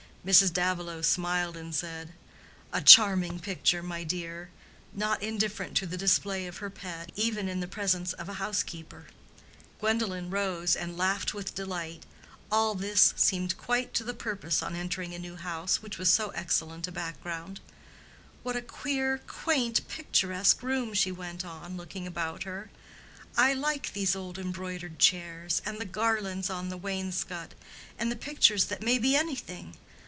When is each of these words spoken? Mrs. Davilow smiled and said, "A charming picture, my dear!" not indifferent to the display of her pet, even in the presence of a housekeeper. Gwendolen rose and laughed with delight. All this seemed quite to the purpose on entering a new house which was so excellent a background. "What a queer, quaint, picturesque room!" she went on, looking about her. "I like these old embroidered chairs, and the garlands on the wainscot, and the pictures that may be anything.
Mrs. 0.23 0.53
Davilow 0.53 1.01
smiled 1.01 1.57
and 1.57 1.73
said, 1.73 2.13
"A 2.71 2.79
charming 2.79 3.39
picture, 3.39 3.81
my 3.81 4.03
dear!" 4.03 4.51
not 4.93 5.19
indifferent 5.23 5.75
to 5.77 5.87
the 5.87 5.97
display 5.97 6.45
of 6.45 6.57
her 6.57 6.69
pet, 6.69 7.11
even 7.15 7.49
in 7.49 7.59
the 7.59 7.67
presence 7.67 8.13
of 8.13 8.29
a 8.29 8.35
housekeeper. 8.35 9.07
Gwendolen 9.79 10.29
rose 10.29 10.75
and 10.75 10.95
laughed 10.95 11.33
with 11.33 11.55
delight. 11.55 12.03
All 12.51 12.75
this 12.75 13.15
seemed 13.17 13.57
quite 13.57 13.95
to 13.95 14.03
the 14.03 14.13
purpose 14.13 14.61
on 14.61 14.75
entering 14.75 15.15
a 15.15 15.17
new 15.17 15.37
house 15.37 15.81
which 15.81 15.97
was 15.97 16.13
so 16.13 16.29
excellent 16.35 16.87
a 16.87 16.91
background. 16.91 17.59
"What 18.43 18.55
a 18.55 18.61
queer, 18.61 19.23
quaint, 19.25 19.87
picturesque 19.87 20.61
room!" 20.61 20.93
she 20.93 21.11
went 21.11 21.43
on, 21.43 21.77
looking 21.77 22.05
about 22.05 22.43
her. 22.43 22.69
"I 23.35 23.55
like 23.55 23.93
these 23.93 24.15
old 24.15 24.37
embroidered 24.37 24.99
chairs, 24.99 25.63
and 25.65 25.79
the 25.79 25.83
garlands 25.85 26.51
on 26.51 26.69
the 26.69 26.77
wainscot, 26.77 27.55
and 27.97 28.11
the 28.11 28.15
pictures 28.15 28.65
that 28.65 28.83
may 28.83 28.99
be 28.99 29.15
anything. 29.15 29.77